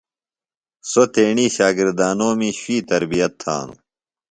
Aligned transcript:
سوۡ 0.89 1.09
تیݨی 1.13 1.47
شاگردانومی 1.55 2.51
شوئی 2.59 2.77
تربیت 2.89 3.31
تھانوۡ۔ 3.41 3.79